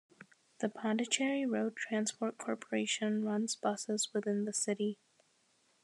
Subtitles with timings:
[0.61, 4.97] The Pondicherry Road Transport Corporation runs buses within the city.